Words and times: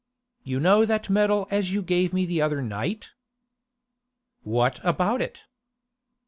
'You 0.43 0.59
know 0.59 0.83
that 0.83 1.11
medal 1.11 1.47
as 1.51 1.71
you 1.71 1.83
gave 1.83 2.11
me 2.11 2.25
the 2.25 2.41
other 2.41 2.59
night?' 2.63 3.11
'What 4.41 4.79
about 4.83 5.21
it? 5.21 5.43